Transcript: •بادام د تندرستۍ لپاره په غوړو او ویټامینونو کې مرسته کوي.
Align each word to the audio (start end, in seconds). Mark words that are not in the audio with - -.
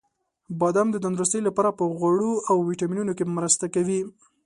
•بادام 0.59 0.87
د 0.91 0.97
تندرستۍ 1.03 1.41
لپاره 1.47 1.69
په 1.79 1.83
غوړو 1.97 2.31
او 2.49 2.55
ویټامینونو 2.69 3.11
کې 3.17 3.25
مرسته 3.37 3.65
کوي. 3.75 3.99